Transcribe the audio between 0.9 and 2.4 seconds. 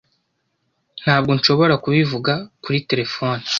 Ntabwo nshobora kubivuga